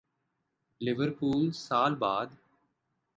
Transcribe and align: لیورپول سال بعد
لیورپول 0.81 1.51
سال 1.51 1.95
بعد 1.95 2.29